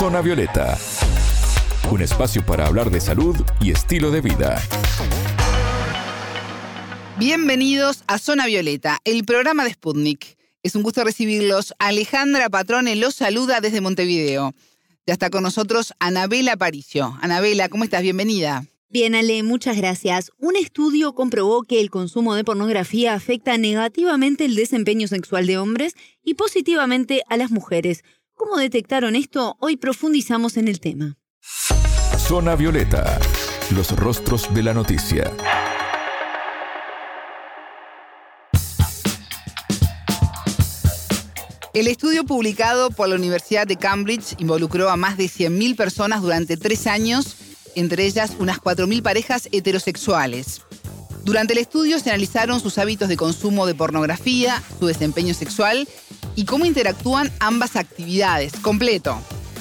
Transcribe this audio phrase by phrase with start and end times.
[0.00, 0.78] Zona Violeta,
[1.90, 4.58] un espacio para hablar de salud y estilo de vida.
[7.18, 10.38] Bienvenidos a Zona Violeta, el programa de Sputnik.
[10.62, 11.74] Es un gusto recibirlos.
[11.78, 14.54] Alejandra Patrone los saluda desde Montevideo.
[15.06, 17.18] Ya está con nosotros Anabela Paricio.
[17.20, 18.00] Anabela, ¿cómo estás?
[18.00, 18.64] Bienvenida.
[18.88, 20.32] Bien, Ale, muchas gracias.
[20.38, 25.92] Un estudio comprobó que el consumo de pornografía afecta negativamente el desempeño sexual de hombres
[26.24, 28.02] y positivamente a las mujeres.
[28.40, 29.58] ¿Cómo detectaron esto?
[29.60, 31.18] Hoy profundizamos en el tema.
[32.16, 33.20] Zona Violeta,
[33.76, 35.30] los rostros de la noticia.
[41.74, 46.56] El estudio publicado por la Universidad de Cambridge involucró a más de 100.000 personas durante
[46.56, 47.36] tres años,
[47.74, 50.62] entre ellas unas 4.000 parejas heterosexuales.
[51.24, 55.86] Durante el estudio se analizaron sus hábitos de consumo de pornografía, su desempeño sexual
[56.40, 58.58] y cómo interactúan ambas actividades.
[58.60, 59.18] Completo.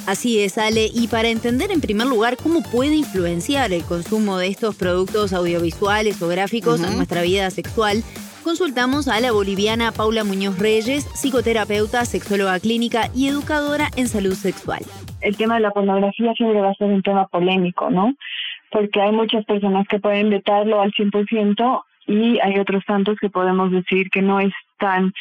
[0.07, 4.47] Así es, Ale, y para entender en primer lugar cómo puede influenciar el consumo de
[4.47, 8.01] estos productos audiovisuales o gráficos en nuestra vida sexual,
[8.45, 14.79] consultamos a la boliviana Paula Muñoz Reyes, psicoterapeuta, sexóloga clínica y educadora en salud sexual.
[15.19, 18.13] El tema de la pornografía siempre va a ser un tema polémico, ¿no?
[18.71, 23.69] Porque hay muchas personas que pueden vetarlo al 100% y hay otros tantos que podemos
[23.69, 25.13] decir que no es tan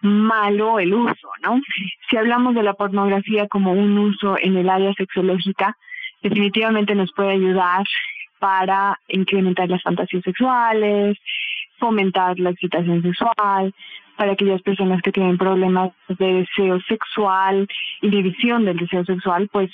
[0.00, 1.60] malo el uso, ¿no?
[2.10, 5.76] Si hablamos de la pornografía como un uso en el área sexológica,
[6.22, 7.84] definitivamente nos puede ayudar
[8.38, 11.16] para incrementar las fantasías sexuales,
[11.78, 13.74] fomentar la excitación sexual,
[14.16, 17.66] para aquellas personas que tienen problemas de deseo sexual
[18.00, 19.70] y división del deseo sexual, pues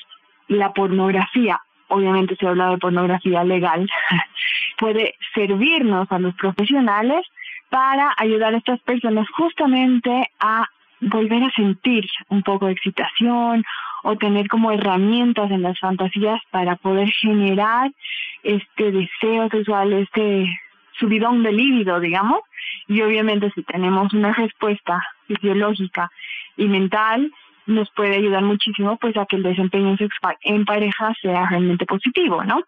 [0.48, 3.88] la pornografía, obviamente se habla de pornografía legal,
[4.78, 7.26] puede servirnos a los profesionales
[7.70, 10.66] para ayudar a estas personas justamente a
[11.00, 13.64] volver a sentir un poco de excitación
[14.02, 17.90] o tener como herramientas en las fantasías para poder generar
[18.42, 20.46] este deseo sexual, este
[20.98, 22.40] subidón de líbido, digamos,
[22.88, 26.10] y obviamente si tenemos una respuesta fisiológica
[26.56, 27.32] y mental,
[27.66, 32.44] nos puede ayudar muchísimo pues a que el desempeño sexual en pareja sea realmente positivo,
[32.44, 32.62] ¿no?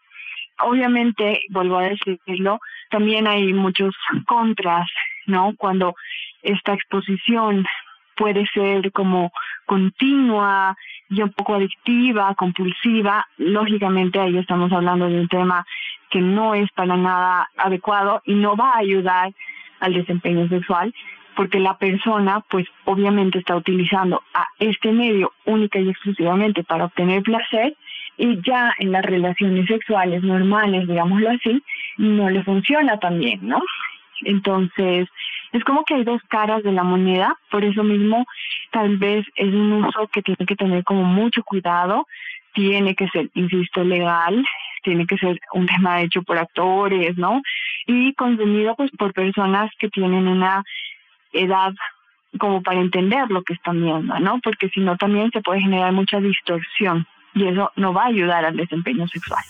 [0.60, 2.60] Obviamente, vuelvo a decirlo,
[2.92, 3.94] también hay muchos
[4.26, 4.88] contras,
[5.26, 5.54] ¿no?
[5.56, 5.96] Cuando
[6.42, 7.64] esta exposición
[8.16, 9.32] puede ser como
[9.66, 10.76] continua
[11.08, 15.66] y un poco adictiva, compulsiva, lógicamente ahí estamos hablando de un tema
[16.10, 19.32] que no es para nada adecuado y no va a ayudar
[19.80, 20.94] al desempeño sexual
[21.34, 27.22] porque la persona pues obviamente está utilizando a este medio única y exclusivamente para obtener
[27.22, 27.74] placer
[28.16, 31.62] y ya en las relaciones sexuales normales, digámoslo así,
[31.96, 33.60] no le funciona tan bien, ¿no?
[34.24, 35.08] Entonces,
[35.52, 38.24] es como que hay dos caras de la moneda, por eso mismo
[38.70, 42.06] tal vez es un uso que tiene que tener como mucho cuidado,
[42.54, 44.44] tiene que ser, insisto, legal,
[44.82, 47.42] tiene que ser un tema hecho por actores, ¿no?
[47.86, 50.62] Y consumido pues por personas que tienen una
[51.32, 51.72] edad
[52.38, 54.40] como para entender lo que están viendo, ¿no?
[54.42, 58.44] Porque si no también se puede generar mucha distorsión y eso no va a ayudar
[58.44, 59.42] al desempeño sexual.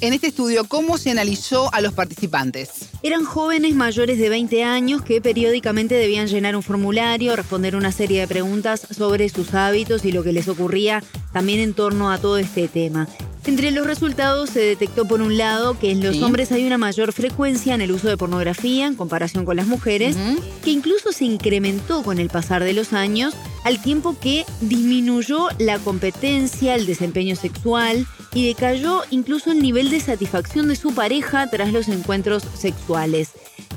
[0.00, 2.90] En este estudio, ¿cómo se analizó a los participantes?
[3.02, 8.20] Eran jóvenes mayores de 20 años que periódicamente debían llenar un formulario, responder una serie
[8.20, 11.02] de preguntas sobre sus hábitos y lo que les ocurría
[11.32, 13.08] también en torno a todo este tema.
[13.48, 17.14] Entre los resultados se detectó por un lado que en los hombres hay una mayor
[17.14, 20.18] frecuencia en el uso de pornografía en comparación con las mujeres,
[20.62, 23.32] que incluso se incrementó con el pasar de los años,
[23.64, 30.00] al tiempo que disminuyó la competencia, el desempeño sexual y decayó incluso el nivel de
[30.00, 33.30] satisfacción de su pareja tras los encuentros sexuales.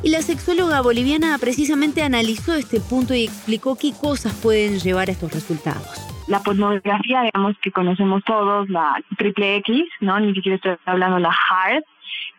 [0.03, 5.13] Y la sexóloga boliviana precisamente analizó este punto y explicó qué cosas pueden llevar a
[5.13, 10.17] estos resultados la pornografía, digamos, que conocemos todos, la triple X, ¿no?
[10.19, 11.83] Ni siquiera estoy hablando la hard,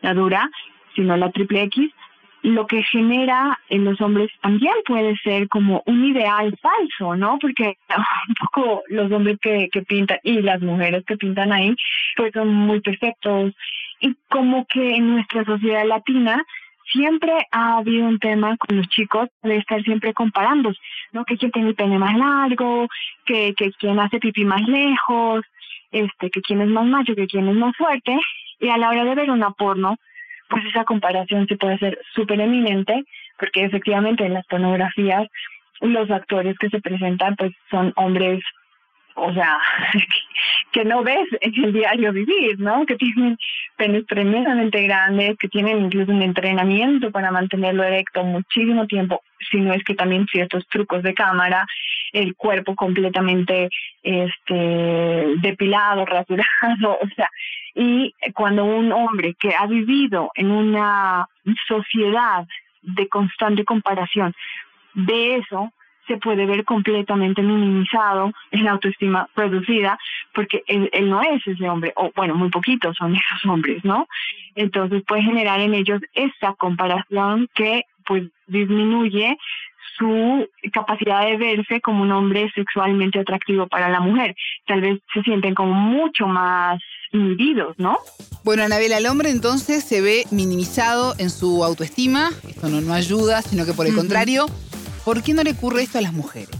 [0.00, 0.50] la dura,
[0.94, 1.91] sino la triple X,
[2.41, 7.38] lo que genera en los hombres también puede ser como un ideal falso, ¿no?
[7.38, 7.76] Porque
[8.28, 11.75] un poco los hombres que, que pintan y las mujeres que pintan ahí,
[12.17, 13.52] pues son muy perfectos.
[14.00, 16.43] Y como que en nuestra sociedad latina
[16.90, 20.73] siempre ha habido un tema con los chicos de estar siempre comparando,
[21.12, 21.25] ¿no?
[21.25, 22.88] Que quien tiene el pene más largo,
[23.25, 25.44] que, que quien hace pipí más lejos,
[25.90, 28.19] este, que quien es más macho, que quien es más fuerte,
[28.61, 29.96] y a la hora de ver una porno,
[30.49, 33.05] pues esa comparación se puede hacer súper eminente,
[33.38, 35.26] porque efectivamente en las pornografías
[35.81, 38.43] los actores que se presentan pues son hombres,
[39.14, 39.59] o sea,
[40.73, 42.85] que no ves en el diario vivir, ¿no?
[42.87, 43.37] Que tienen
[43.76, 49.73] penes tremendamente grandes, que tienen incluso un entrenamiento para mantenerlo erecto muchísimo tiempo, si no
[49.73, 51.67] es que también ciertos trucos de cámara,
[52.12, 53.69] el cuerpo completamente
[54.03, 54.55] este
[55.41, 56.47] depilado, rasurado,
[57.03, 57.29] o sea,
[57.75, 61.26] y cuando un hombre que ha vivido en una
[61.67, 62.47] sociedad
[62.82, 64.35] de constante comparación
[64.94, 65.73] de eso,
[66.12, 69.99] se puede ver completamente minimizado en la autoestima producida,
[70.35, 74.06] porque él, no es ese hombre, o bueno, muy poquitos son esos hombres, ¿no?
[74.55, 79.38] Entonces puede generar en ellos esa comparación que pues disminuye
[79.97, 84.35] su capacidad de verse como un hombre sexualmente atractivo para la mujer.
[84.67, 86.81] Tal vez se sienten como mucho más
[87.12, 87.99] inhibidos, ¿no?
[88.43, 93.43] Bueno, Anabel, el hombre entonces se ve minimizado en su autoestima, esto no, no ayuda,
[93.43, 94.47] sino que por el contrario,
[95.04, 96.56] ¿por qué no le ocurre esto a las mujeres?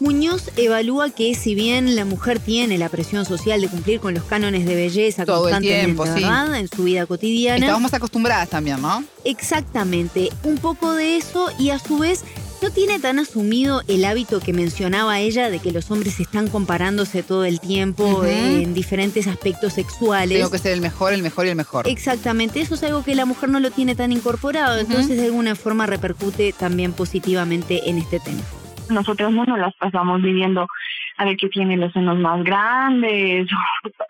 [0.00, 4.22] Muñoz evalúa que si bien la mujer tiene la presión social de cumplir con los
[4.24, 6.54] cánones de belleza Todo el tiempo, ¿verdad?
[6.54, 7.58] En su vida cotidiana.
[7.58, 9.02] Estamos más acostumbradas también, ¿no?
[9.24, 12.22] Exactamente, un poco de eso y a su vez
[12.62, 17.22] no tiene tan asumido el hábito que mencionaba ella de que los hombres están comparándose
[17.22, 20.38] todo el tiempo en diferentes aspectos sexuales.
[20.38, 21.88] Tengo que ser el mejor, el mejor y el mejor.
[21.88, 25.54] Exactamente, eso es algo que la mujer no lo tiene tan incorporado, entonces de alguna
[25.54, 28.42] forma repercute también positivamente en este tema.
[28.90, 30.66] Nosotros no nos las pasamos viviendo
[31.18, 33.48] a ver qué tiene los senos más grandes,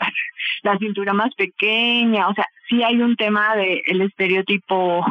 [0.63, 5.05] la cintura más pequeña, o sea, sí hay un tema del el estereotipo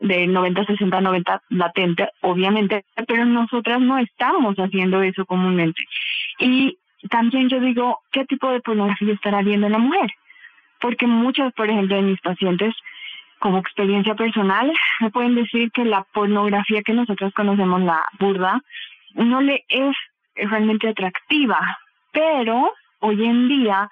[0.00, 5.82] de 90, 60, 90 latente, obviamente, pero nosotras no estamos haciendo eso comúnmente.
[6.38, 6.78] Y
[7.10, 10.10] también yo digo, ¿qué tipo de pornografía estará viendo la mujer?
[10.80, 12.74] Porque muchas, por ejemplo, de mis pacientes,
[13.40, 18.60] como experiencia personal, me pueden decir que la pornografía que nosotros conocemos, la burda,
[19.14, 19.96] no le es
[20.36, 21.78] realmente atractiva,
[22.12, 23.88] pero hoy en día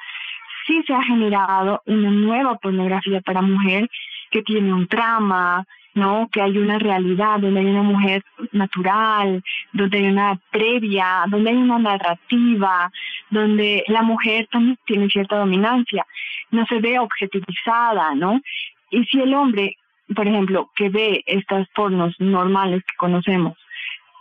[0.66, 3.88] sí se ha generado una nueva pornografía para mujer
[4.30, 5.64] que tiene un trama,
[5.96, 6.28] ¿no?
[6.30, 8.22] Que hay una realidad, donde hay una mujer
[8.52, 12.92] natural, donde hay una previa, donde hay una narrativa,
[13.30, 16.06] donde la mujer también tiene cierta dominancia,
[16.50, 18.42] no se ve objetivizada, ¿no?
[18.90, 19.76] Y si el hombre,
[20.14, 23.56] por ejemplo, que ve estas pornos normales que conocemos,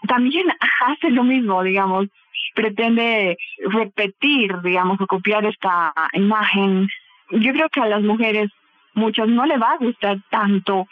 [0.08, 0.48] también
[0.88, 2.08] hace lo mismo, digamos,
[2.56, 3.38] pretende
[3.70, 6.88] repetir, digamos, o copiar esta imagen.
[7.32, 8.50] Yo creo que a las mujeres
[8.94, 10.88] muchas no le va a gustar tanto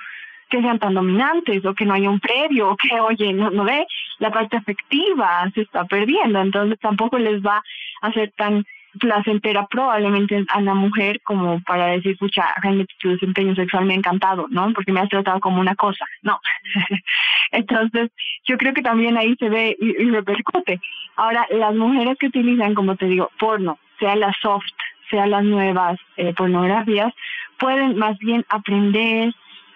[0.54, 3.64] que sean tan dominantes o que no haya un previo o que, oye, no, no
[3.64, 3.88] ve,
[4.20, 7.64] la parte afectiva se está perdiendo, entonces tampoco les va
[8.04, 8.64] a ser tan
[9.00, 13.98] placentera probablemente a la mujer como para decir, pucha, realmente tu desempeño sexual me ha
[13.98, 14.72] encantado, ¿no?
[14.74, 16.40] Porque me has tratado como una cosa, no.
[17.52, 18.12] Entonces,
[18.46, 20.80] yo creo que también ahí se ve y, repercute.
[21.16, 24.70] Ahora, las mujeres que utilizan, como te digo, porno, sea la soft,
[25.10, 27.12] sea las nuevas eh, pornografías,
[27.58, 29.34] pueden más bien aprender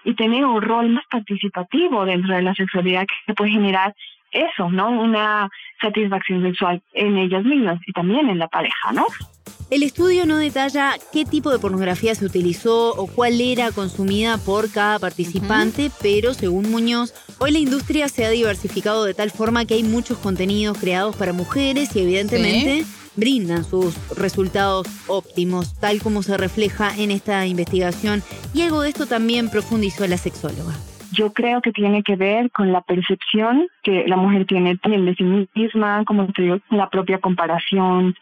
[0.07, 3.93] y tener un rol más participativo dentro de la sexualidad que puede generar
[4.31, 4.89] eso, ¿no?
[4.89, 5.49] Una
[5.81, 9.05] satisfacción sexual en ellas mismas y también en la pareja, ¿no?
[9.69, 14.71] El estudio no detalla qué tipo de pornografía se utilizó o cuál era consumida por
[14.71, 19.73] cada participante, pero según Muñoz, hoy la industria se ha diversificado de tal forma que
[19.73, 22.85] hay muchos contenidos creados para mujeres y evidentemente
[23.17, 28.21] brindan sus resultados óptimos, tal como se refleja en esta investigación.
[28.53, 30.73] Y algo de esto también profundizó la sexóloga.
[31.11, 35.15] Yo creo que tiene que ver con la percepción que la mujer tiene también de
[35.15, 35.23] sí
[35.55, 38.15] misma, como te digo, la propia comparación,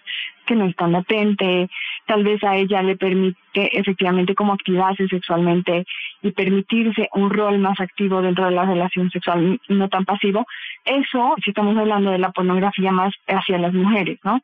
[0.45, 1.69] que no es tan latente,
[2.05, 5.85] tal vez a ella le permite efectivamente como activarse sexualmente
[6.21, 10.45] y permitirse un rol más activo dentro de la relación sexual, no tan pasivo.
[10.85, 14.41] Eso, si estamos hablando de la pornografía más hacia las mujeres, ¿no?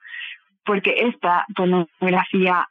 [0.65, 2.67] Porque esta pornografía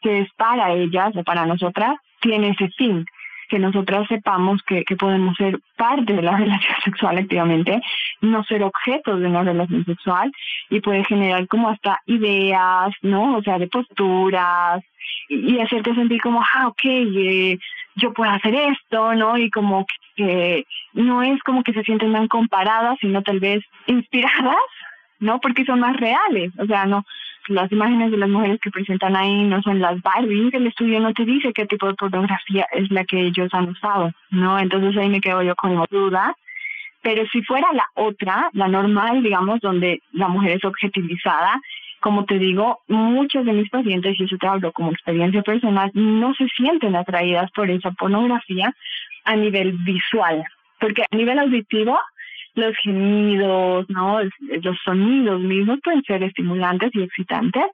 [0.00, 3.04] que es para ellas o para nosotras tiene ese fin,
[3.52, 7.82] que nosotras sepamos que, podemos ser parte de la relación sexual activamente,
[8.22, 10.32] no ser objetos de una relación sexual
[10.70, 13.36] y puede generar como hasta ideas, ¿no?
[13.36, 14.82] O sea, de posturas
[15.28, 17.58] y, hacerte sentir como, ah, ok, eh,
[17.96, 19.36] yo puedo hacer esto, ¿no?
[19.36, 19.84] Y como
[20.16, 24.56] que no es como que se sienten tan comparadas, sino tal vez inspiradas,
[25.18, 25.40] ¿no?
[25.40, 27.04] Porque son más reales, o sea, no,
[27.48, 31.12] las imágenes de las mujeres que presentan ahí no son las Barbie, el estudio no
[31.12, 34.58] te dice qué tipo de fotografía es la que ellos han usado, ¿no?
[34.58, 36.34] Entonces ahí me quedo yo con la duda.
[37.02, 41.60] Pero si fuera la otra, la normal, digamos, donde la mujer es objetivizada,
[42.00, 46.34] como te digo, muchos de mis pacientes, y eso te hablo como experiencia personal, no
[46.34, 48.74] se sienten atraídas por esa pornografía
[49.24, 50.44] a nivel visual,
[50.80, 51.98] porque a nivel auditivo
[52.54, 54.20] los gemidos, ¿no?
[54.22, 57.64] Los sonidos mismos pueden ser estimulantes y excitantes,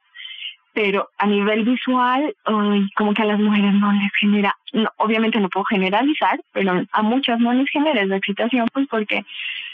[0.72, 2.34] pero a nivel visual,
[2.94, 4.54] como que a las mujeres no les genera,
[4.96, 9.24] obviamente no puedo generalizar, pero a muchas no les genera esa excitación, pues porque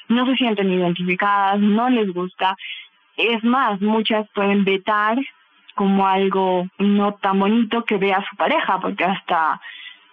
[0.09, 2.57] no se sienten identificadas, no les gusta.
[3.17, 5.19] Es más, muchas pueden vetar
[5.75, 9.61] como algo no tan bonito que vea a su pareja, porque hasta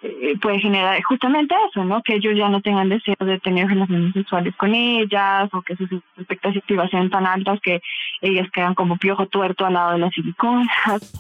[0.03, 2.01] eh, puede generar justamente eso, ¿no?
[2.01, 5.89] Que ellos ya no tengan deseo de tener relaciones sexuales con ellas o que sus
[6.17, 7.81] expectativas sean tan altas que
[8.22, 10.67] ellas quedan como piojo tuerto al lado de las siliconas.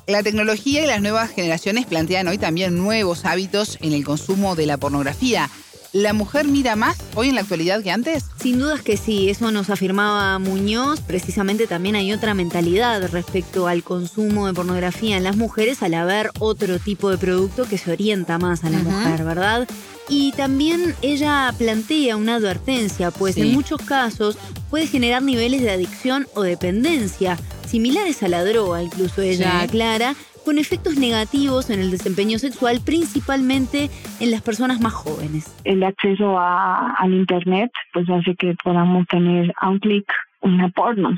[0.07, 4.65] La tecnología y las nuevas generaciones plantean hoy también nuevos hábitos en el consumo de
[4.65, 5.47] la pornografía.
[5.93, 8.23] ¿La mujer mira más hoy en la actualidad que antes?
[8.39, 11.01] Sin dudas que sí, eso nos afirmaba Muñoz.
[11.01, 16.31] Precisamente también hay otra mentalidad respecto al consumo de pornografía en las mujeres al haber
[16.39, 19.67] otro tipo de producto que se orienta más a la mujer, ¿verdad?
[20.07, 24.37] Y también ella plantea una advertencia, pues en muchos casos
[24.69, 30.57] puede generar niveles de adicción o dependencia, similares a la droga, incluso ella aclara, con
[30.57, 35.55] efectos negativos en el desempeño sexual, principalmente en las personas más jóvenes.
[35.63, 41.17] El acceso a, al Internet pues hace que podamos tener a un clic una porno.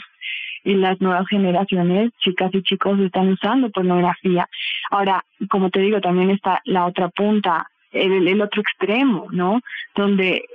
[0.66, 4.48] Y las nuevas generaciones, chicas y chicos, están usando pornografía.
[4.92, 9.60] Ahora, como te digo, también está la otra punta, el, el otro extremo, ¿no?
[9.96, 10.46] Donde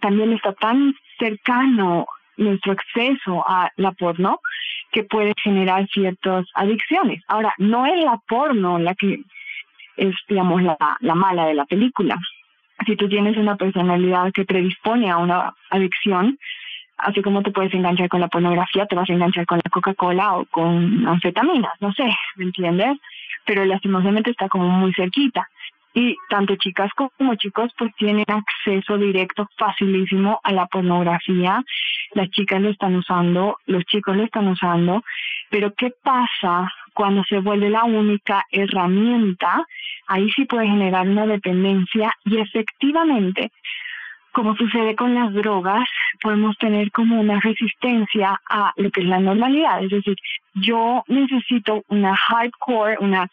[0.00, 2.06] también está tan cercano
[2.40, 4.40] nuestro acceso a la porno
[4.90, 7.22] que puede generar ciertas adicciones.
[7.28, 9.20] Ahora, no es la porno la que
[9.96, 12.18] es, digamos, la, la mala de la película.
[12.86, 16.38] Si tú tienes una personalidad que predispone a una adicción,
[16.96, 20.34] así como te puedes enganchar con la pornografía, te vas a enganchar con la Coca-Cola
[20.36, 22.98] o con anfetaminas, no sé, ¿me entiendes?
[23.44, 25.48] Pero lastimosamente está como muy cerquita
[25.94, 31.62] y tanto chicas como chicos pues tienen acceso directo facilísimo a la pornografía.
[32.12, 35.02] Las chicas lo están usando, los chicos lo están usando,
[35.50, 39.64] pero ¿qué pasa cuando se vuelve la única herramienta?
[40.06, 43.50] Ahí sí puede generar una dependencia y efectivamente
[44.32, 45.88] como sucede con las drogas,
[46.22, 49.82] podemos tener como una resistencia a lo que es la normalidad.
[49.82, 50.16] Es decir,
[50.54, 53.28] yo necesito una hardcore, una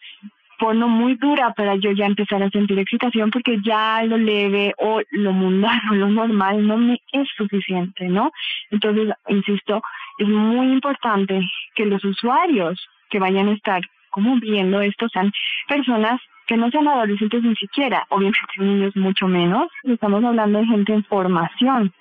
[0.58, 5.00] porno muy dura para yo ya empezar a sentir excitación porque ya lo leve o
[5.10, 8.30] lo mundano, lo normal no me es suficiente, ¿no?
[8.70, 9.82] Entonces, insisto,
[10.18, 11.40] es muy importante
[11.74, 15.32] que los usuarios que vayan a estar como viendo esto sean
[15.68, 20.94] personas que no sean adolescentes ni siquiera, obviamente niños mucho menos, estamos hablando de gente
[20.94, 21.92] en formación,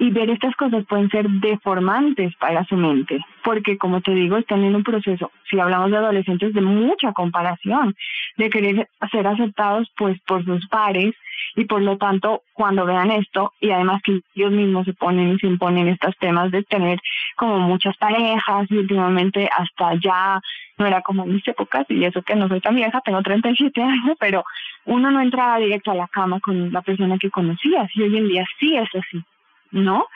[0.00, 4.64] y ver estas cosas pueden ser deformantes para su mente, porque como te digo, están
[4.64, 7.94] en un proceso, si hablamos de adolescentes, de mucha comparación,
[8.38, 11.14] de querer ser aceptados pues por sus pares
[11.54, 15.38] y por lo tanto cuando vean esto y además que ellos mismos se ponen y
[15.38, 16.98] se imponen estos temas de tener
[17.36, 20.40] como muchas parejas y últimamente hasta ya
[20.78, 23.82] no era como en mis épocas y eso que no soy tan vieja, tengo 37
[23.82, 24.44] años, pero
[24.86, 28.28] uno no entraba directo a la cama con la persona que conocías y hoy en
[28.28, 29.22] día sí es así.
[29.70, 30.06] ¿No?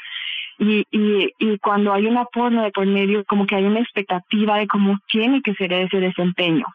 [0.58, 4.68] Y, y, cuando hay una porno de por medio, como que hay una expectativa de
[4.68, 6.66] cómo tiene que ser ese desempeño,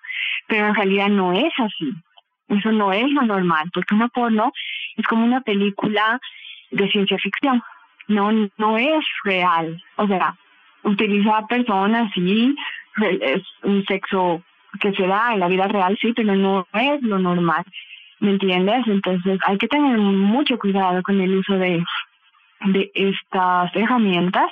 [0.48, 1.94] pero en realidad no es así.
[2.50, 4.52] Eso no es lo normal, porque una porno
[4.98, 6.20] es como una película
[6.72, 7.64] de ciencia ficción,
[8.08, 9.82] no, no es real.
[9.96, 10.36] O sea,
[10.84, 12.56] utiliza a personas, sí,
[13.22, 14.44] es un sexo
[14.82, 17.64] que se da en la vida real, sí, pero no es lo normal.
[18.20, 18.86] ¿Me entiendes?
[18.88, 21.84] Entonces hay que tener mucho cuidado con el uso de,
[22.66, 24.52] de estas herramientas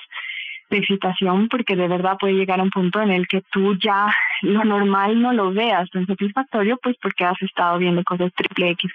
[0.69, 4.13] de excitación porque de verdad puede llegar a un punto en el que tú ya
[4.41, 8.91] lo normal no lo veas tan satisfactorio pues porque has estado viendo cosas triple X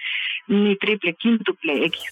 [0.47, 2.03] ni triple, quíntuple X.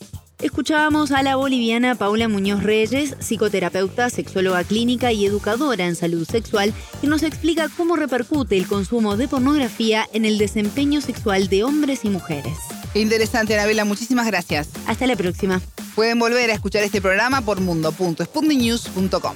[0.42, 6.74] Escuchábamos a la boliviana Paula Muñoz Reyes, psicoterapeuta, sexóloga clínica y educadora en salud sexual,
[7.00, 12.06] que nos explica cómo repercute el consumo de pornografía en el desempeño sexual de hombres
[12.06, 12.58] y mujeres.
[12.96, 14.74] Interesante, Anabela, muchísimas gracias.
[14.88, 15.62] Hasta la próxima.
[15.96, 19.36] Pueden volver a escuchar este programa por mundo.sputniknews.com.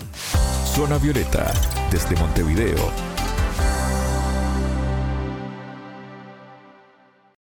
[0.75, 1.53] Zona Violeta,
[1.91, 2.91] desde Montevideo,